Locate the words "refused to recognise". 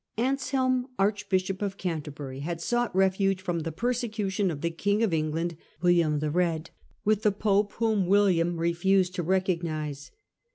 8.57-10.09